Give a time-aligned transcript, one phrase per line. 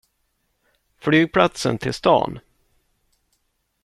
[0.99, 2.39] Flygplatsen till stan.